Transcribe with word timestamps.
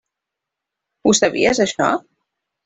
Ho 1.09 1.13
sabies, 1.19 1.61
això? 1.67 1.91